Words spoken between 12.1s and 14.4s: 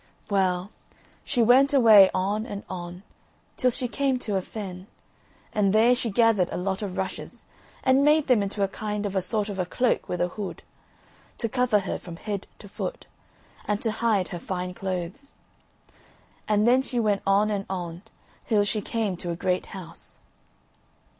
head to foot, and to hide her